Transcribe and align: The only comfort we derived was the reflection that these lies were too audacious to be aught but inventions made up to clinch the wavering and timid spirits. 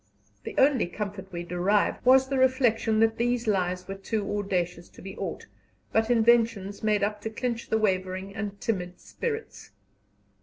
The 0.45 0.55
only 0.57 0.87
comfort 0.87 1.31
we 1.31 1.43
derived 1.43 2.03
was 2.03 2.27
the 2.27 2.39
reflection 2.39 3.01
that 3.01 3.19
these 3.19 3.45
lies 3.45 3.87
were 3.87 3.93
too 3.93 4.35
audacious 4.35 4.89
to 4.89 4.99
be 4.99 5.15
aught 5.15 5.45
but 5.91 6.09
inventions 6.09 6.81
made 6.81 7.03
up 7.03 7.21
to 7.21 7.29
clinch 7.29 7.69
the 7.69 7.77
wavering 7.77 8.33
and 8.33 8.59
timid 8.59 8.99
spirits. 8.99 9.69